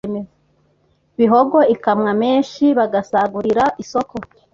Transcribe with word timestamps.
Bihogo 1.17 1.57
ikamwa 1.73 2.11
menshi 2.21 2.63
bagsagurira 2.77 3.65
isoko 3.83 4.15